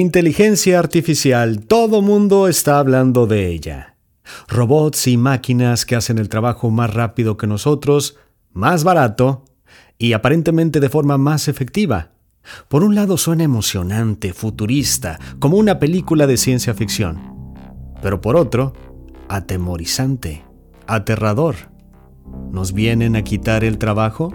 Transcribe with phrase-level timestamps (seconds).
[0.00, 3.96] Inteligencia artificial, todo mundo está hablando de ella.
[4.48, 8.16] Robots y máquinas que hacen el trabajo más rápido que nosotros,
[8.54, 9.44] más barato
[9.98, 12.12] y aparentemente de forma más efectiva.
[12.68, 17.54] Por un lado suena emocionante, futurista, como una película de ciencia ficción.
[18.00, 18.72] Pero por otro,
[19.28, 20.42] atemorizante,
[20.86, 21.54] aterrador.
[22.50, 24.32] ¿Nos vienen a quitar el trabajo?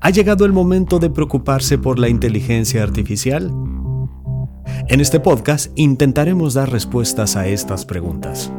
[0.00, 3.52] ¿Ha llegado el momento de preocuparse por la inteligencia artificial?
[4.90, 8.50] En este podcast intentaremos dar respuestas a estas preguntas.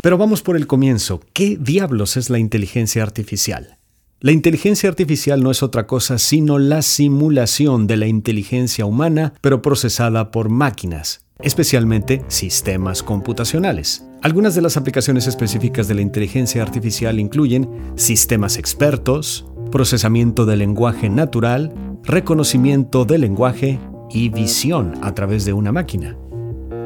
[0.00, 1.20] Pero vamos por el comienzo.
[1.34, 3.79] ¿Qué diablos es la inteligencia artificial?
[4.22, 9.62] La inteligencia artificial no es otra cosa sino la simulación de la inteligencia humana, pero
[9.62, 14.04] procesada por máquinas, especialmente sistemas computacionales.
[14.20, 21.08] Algunas de las aplicaciones específicas de la inteligencia artificial incluyen sistemas expertos, procesamiento de lenguaje
[21.08, 23.78] natural, reconocimiento de lenguaje
[24.10, 26.18] y visión a través de una máquina.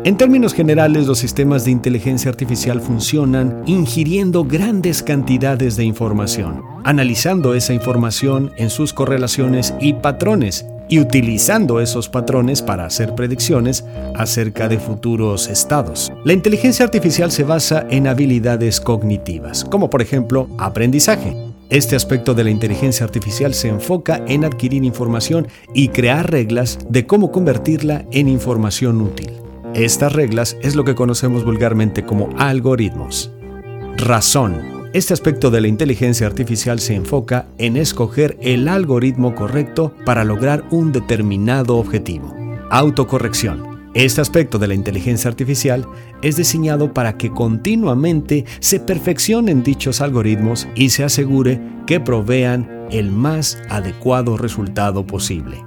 [0.05, 7.55] En términos generales, los sistemas de inteligencia artificial funcionan ingiriendo grandes cantidades de información, analizando
[7.55, 14.69] esa información en sus correlaciones y patrones, y utilizando esos patrones para hacer predicciones acerca
[14.69, 16.13] de futuros estados.
[16.23, 21.35] La inteligencia artificial se basa en habilidades cognitivas, como por ejemplo aprendizaje.
[21.71, 27.07] Este aspecto de la inteligencia artificial se enfoca en adquirir información y crear reglas de
[27.07, 29.44] cómo convertirla en información útil.
[29.75, 33.33] Estas reglas es lo que conocemos vulgarmente como algoritmos.
[33.97, 34.61] Razón.
[34.93, 40.63] Este aspecto de la inteligencia artificial se enfoca en escoger el algoritmo correcto para lograr
[40.71, 42.33] un determinado objetivo.
[42.71, 43.91] Autocorrección.
[43.95, 45.85] Este aspecto de la inteligencia artificial
[46.23, 53.11] es diseñado para que continuamente se perfeccionen dichos algoritmos y se asegure que provean el
[53.11, 55.65] más adecuado resultado posible.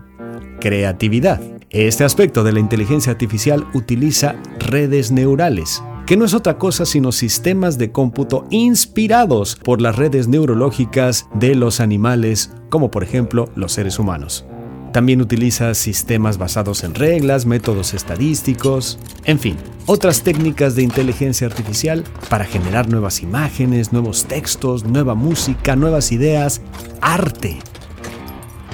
[0.62, 1.56] Creatividad.
[1.77, 7.11] Este aspecto de la inteligencia artificial utiliza redes neurales, que no es otra cosa sino
[7.11, 13.73] sistemas de cómputo inspirados por las redes neurológicas de los animales, como por ejemplo los
[13.73, 14.43] seres humanos.
[14.91, 19.55] También utiliza sistemas basados en reglas, métodos estadísticos, en fin,
[19.85, 26.59] otras técnicas de inteligencia artificial para generar nuevas imágenes, nuevos textos, nueva música, nuevas ideas,
[27.01, 27.59] arte.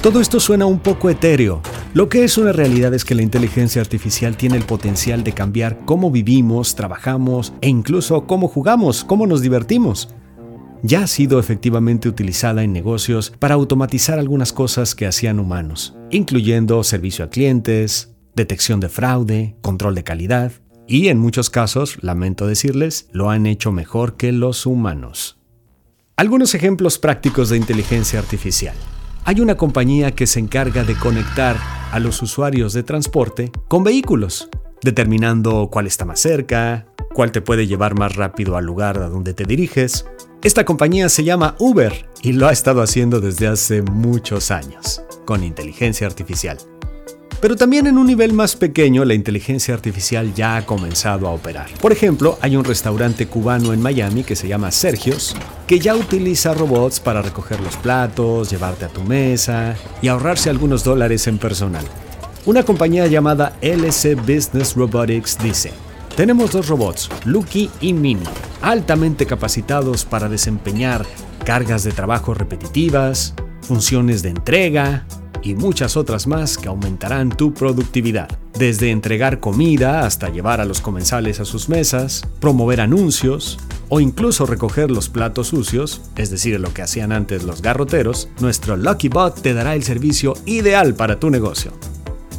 [0.01, 1.61] Todo esto suena un poco etéreo,
[1.93, 5.85] lo que es una realidad es que la inteligencia artificial tiene el potencial de cambiar
[5.85, 10.09] cómo vivimos, trabajamos e incluso cómo jugamos, cómo nos divertimos.
[10.81, 16.83] Ya ha sido efectivamente utilizada en negocios para automatizar algunas cosas que hacían humanos, incluyendo
[16.83, 20.51] servicio a clientes, detección de fraude, control de calidad,
[20.87, 25.37] y en muchos casos, lamento decirles, lo han hecho mejor que los humanos.
[26.17, 28.75] Algunos ejemplos prácticos de inteligencia artificial.
[29.25, 31.55] Hay una compañía que se encarga de conectar
[31.91, 34.49] a los usuarios de transporte con vehículos,
[34.81, 39.33] determinando cuál está más cerca, cuál te puede llevar más rápido al lugar a donde
[39.33, 40.05] te diriges.
[40.41, 45.41] Esta compañía se llama Uber y lo ha estado haciendo desde hace muchos años, con
[45.41, 46.57] inteligencia artificial.
[47.43, 51.67] Pero también en un nivel más pequeño la inteligencia artificial ya ha comenzado a operar.
[51.81, 55.35] Por ejemplo, hay un restaurante cubano en Miami que se llama Sergios,
[55.67, 60.85] que ya utiliza robots para recoger los platos, llevarte a tu mesa y ahorrarse algunos
[60.85, 61.83] dólares en personal.
[62.45, 65.73] Una compañía llamada LC Business Robotics dice,
[66.15, 68.23] tenemos dos robots, Lucky y Minnie,
[68.61, 71.05] altamente capacitados para desempeñar
[71.43, 75.05] cargas de trabajo repetitivas, funciones de entrega,
[75.43, 78.29] y muchas otras más que aumentarán tu productividad.
[78.57, 83.59] Desde entregar comida hasta llevar a los comensales a sus mesas, promover anuncios
[83.89, 88.77] o incluso recoger los platos sucios, es decir, lo que hacían antes los garroteros, nuestro
[88.77, 91.73] Lucky Bot te dará el servicio ideal para tu negocio.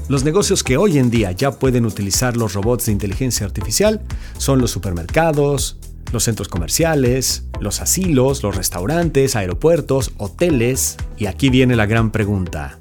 [0.08, 4.02] Los negocios que hoy en día ya pueden utilizar los robots de inteligencia artificial
[4.36, 5.78] son los supermercados,
[6.12, 10.96] los centros comerciales, los asilos, los restaurantes, aeropuertos, hoteles.
[11.16, 12.78] Y aquí viene la gran pregunta.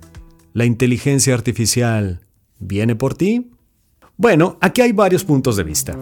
[0.56, 2.20] ¿La inteligencia artificial
[2.60, 3.50] viene por ti?
[4.18, 5.98] Bueno, aquí hay varios puntos de vista.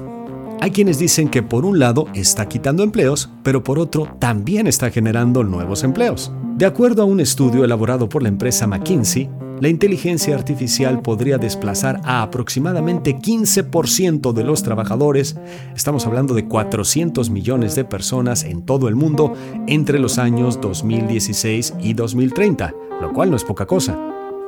[0.59, 4.91] Hay quienes dicen que por un lado está quitando empleos, pero por otro también está
[4.91, 6.33] generando nuevos empleos.
[6.57, 9.29] De acuerdo a un estudio elaborado por la empresa McKinsey,
[9.61, 15.37] la inteligencia artificial podría desplazar a aproximadamente 15% de los trabajadores,
[15.73, 19.31] estamos hablando de 400 millones de personas en todo el mundo,
[19.67, 23.97] entre los años 2016 y 2030, lo cual no es poca cosa.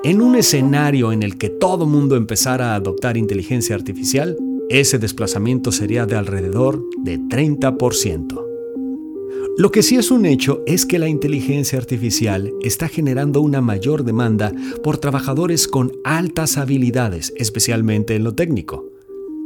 [0.03, 4.37] En un escenario en el que todo mundo empezara a adoptar inteligencia artificial,
[4.69, 8.45] ese desplazamiento sería de alrededor de 30%.
[9.57, 14.03] Lo que sí es un hecho es que la inteligencia artificial está generando una mayor
[14.03, 14.51] demanda
[14.83, 18.85] por trabajadores con altas habilidades, especialmente en lo técnico.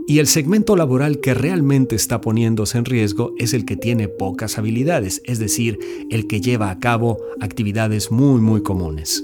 [0.08, 4.58] Y el segmento laboral que realmente está poniéndose en riesgo es el que tiene pocas
[4.58, 5.78] habilidades, es decir,
[6.10, 9.24] el que lleva a cabo actividades muy muy comunes.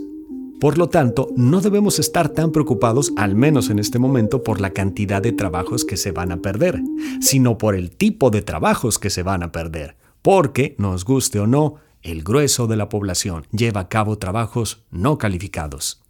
[0.64, 4.70] Por lo tanto, no debemos estar tan preocupados, al menos en este momento, por la
[4.70, 6.80] cantidad de trabajos que se van a perder,
[7.20, 11.48] sino por el tipo de trabajos que se van a perder porque, nos guste o
[11.48, 16.02] no, el grueso de la población lleva a cabo trabajos no calificados.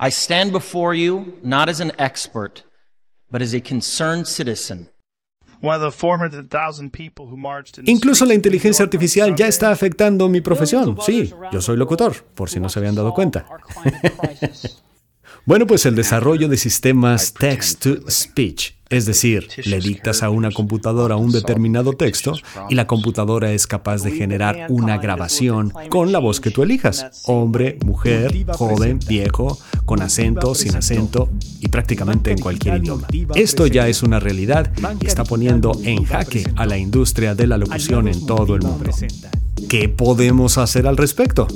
[0.00, 2.64] I stand before you not as an expert,
[3.30, 4.88] but as a concerned citizen.
[7.86, 10.96] Incluso la inteligencia artificial ya está afectando mi profesión.
[11.00, 13.46] Sí, yo soy locutor, por si no se habían dado cuenta.
[15.46, 21.30] Bueno, pues el desarrollo de sistemas text-to-speech, es decir, le dictas a una computadora un
[21.30, 22.34] determinado texto
[22.68, 27.22] y la computadora es capaz de generar una grabación con la voz que tú elijas,
[27.26, 33.06] hombre, mujer, joven, viejo, con acento, sin acento y prácticamente en cualquier idioma.
[33.36, 37.56] Esto ya es una realidad y está poniendo en jaque a la industria de la
[37.56, 38.90] locución en todo el mundo.
[39.68, 41.46] ¿Qué podemos hacer al respecto?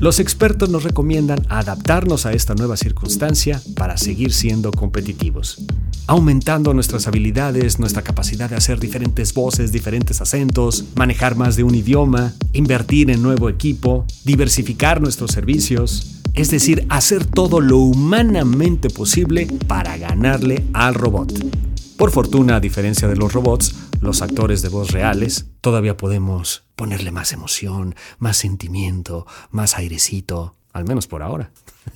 [0.00, 5.60] Los expertos nos recomiendan adaptarnos a esta nueva circunstancia para seguir siendo competitivos,
[6.06, 11.74] aumentando nuestras habilidades, nuestra capacidad de hacer diferentes voces, diferentes acentos, manejar más de un
[11.74, 19.48] idioma, invertir en nuevo equipo, diversificar nuestros servicios, es decir, hacer todo lo humanamente posible
[19.66, 21.67] para ganarle al robot.
[21.98, 27.10] Por fortuna, a diferencia de los robots, los actores de voz reales, todavía podemos ponerle
[27.10, 31.50] más emoción, más sentimiento, más airecito, al menos por ahora.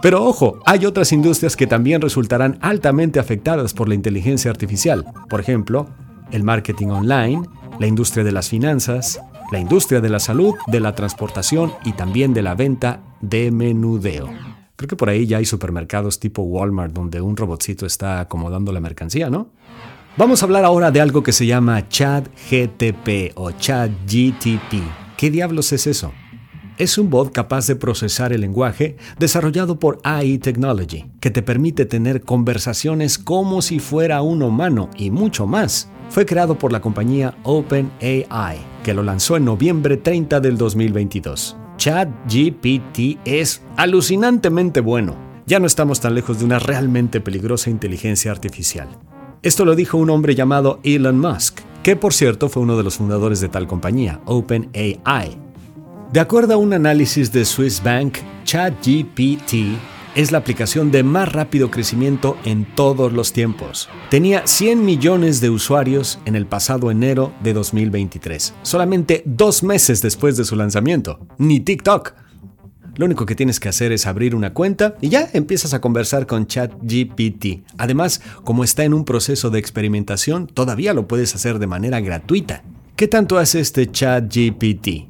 [0.00, 5.04] Pero ojo, hay otras industrias que también resultarán altamente afectadas por la inteligencia artificial.
[5.28, 5.88] Por ejemplo,
[6.30, 7.42] el marketing online,
[7.80, 12.32] la industria de las finanzas, la industria de la salud, de la transportación y también
[12.32, 14.57] de la venta de menudeo.
[14.78, 18.78] Creo que por ahí ya hay supermercados tipo Walmart donde un robotcito está acomodando la
[18.78, 19.48] mercancía, ¿no?
[20.16, 24.74] Vamos a hablar ahora de algo que se llama ChatGTP o ChatGTP.
[25.16, 26.12] ¿Qué diablos es eso?
[26.76, 31.84] Es un bot capaz de procesar el lenguaje desarrollado por AI Technology, que te permite
[31.84, 35.90] tener conversaciones como si fuera un humano y mucho más.
[36.08, 41.56] Fue creado por la compañía OpenAI, que lo lanzó en noviembre 30 del 2022.
[41.78, 45.16] ChatGPT es alucinantemente bueno.
[45.46, 48.88] Ya no estamos tan lejos de una realmente peligrosa inteligencia artificial.
[49.42, 52.96] Esto lo dijo un hombre llamado Elon Musk, que por cierto fue uno de los
[52.96, 55.38] fundadores de tal compañía, OpenAI.
[56.12, 59.54] De acuerdo a un análisis de Swiss Bank, ChatGPT
[60.18, 63.88] es la aplicación de más rápido crecimiento en todos los tiempos.
[64.10, 70.36] Tenía 100 millones de usuarios en el pasado enero de 2023, solamente dos meses después
[70.36, 71.20] de su lanzamiento.
[71.38, 72.14] Ni TikTok.
[72.96, 76.26] Lo único que tienes que hacer es abrir una cuenta y ya empiezas a conversar
[76.26, 77.62] con ChatGPT.
[77.78, 82.64] Además, como está en un proceso de experimentación, todavía lo puedes hacer de manera gratuita.
[82.96, 85.07] ¿Qué tanto hace este ChatGPT?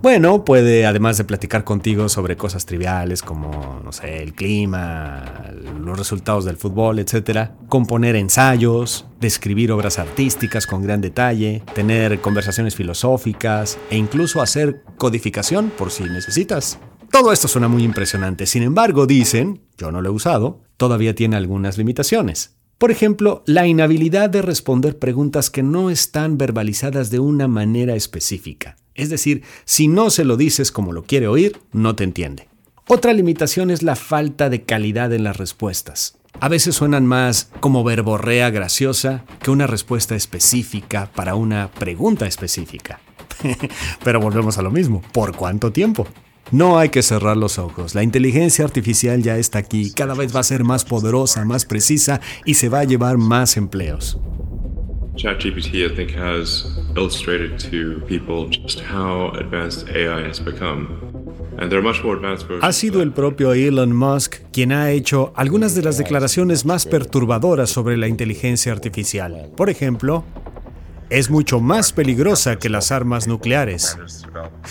[0.00, 5.50] Bueno, puede, además de platicar contigo sobre cosas triviales como, no sé, el clima,
[5.80, 12.74] los resultados del fútbol, etc., componer ensayos, describir obras artísticas con gran detalle, tener conversaciones
[12.74, 16.78] filosóficas e incluso hacer codificación por si necesitas.
[17.10, 21.36] Todo esto suena muy impresionante, sin embargo, dicen, yo no lo he usado, todavía tiene
[21.36, 22.56] algunas limitaciones.
[22.78, 28.76] Por ejemplo, la inhabilidad de responder preguntas que no están verbalizadas de una manera específica.
[28.94, 32.48] Es decir, si no se lo dices como lo quiere oír, no te entiende.
[32.88, 36.18] Otra limitación es la falta de calidad en las respuestas.
[36.40, 43.00] A veces suenan más como verborrea graciosa que una respuesta específica para una pregunta específica.
[44.04, 45.02] Pero volvemos a lo mismo.
[45.12, 46.06] ¿Por cuánto tiempo?
[46.50, 47.94] No hay que cerrar los ojos.
[47.94, 49.92] La inteligencia artificial ya está aquí.
[49.92, 53.56] Cada vez va a ser más poderosa, más precisa y se va a llevar más
[53.56, 54.18] empleos.
[55.16, 56.64] ChatGPT, I think, has
[56.96, 61.12] illustrated to people just how advanced AI has become.
[62.62, 67.70] Ha sido el propio Elon Musk quien ha hecho algunas de las declaraciones más perturbadoras
[67.70, 69.50] sobre la inteligencia artificial.
[69.56, 70.24] Por ejemplo,
[71.10, 73.98] es mucho más peligrosa que las armas nucleares.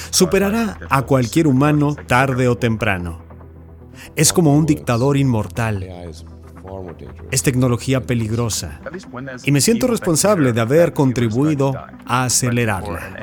[0.10, 3.24] Superará a cualquier humano tarde o temprano.
[4.16, 5.88] Es como un dictador inmortal.
[7.32, 8.82] Es tecnología peligrosa.
[9.44, 11.74] Y me siento responsable de haber contribuido
[12.06, 13.16] a acelerarla.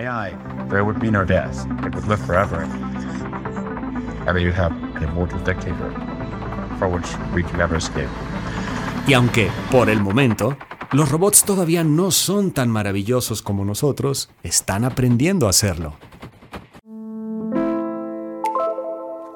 [9.07, 10.57] Y aunque, por el momento,
[10.93, 15.95] los robots todavía no son tan maravillosos como nosotros, están aprendiendo a hacerlo.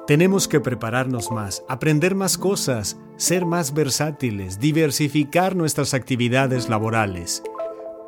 [0.05, 7.41] Tenemos que prepararnos más, aprender más cosas, ser más versátiles, diversificar nuestras actividades laborales.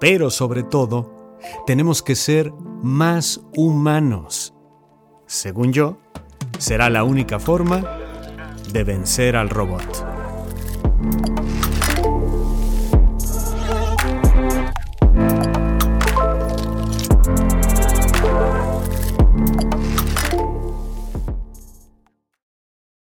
[0.02, 2.52] Pero sobre todo, tenemos que ser
[2.84, 4.54] más humanos.
[5.25, 5.98] Según yo,
[6.58, 7.82] será la única forma
[8.74, 10.06] de vencer al robot.